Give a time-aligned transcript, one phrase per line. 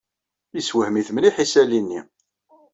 [0.55, 2.01] Yessewhem-it mliḥ yisali-nni.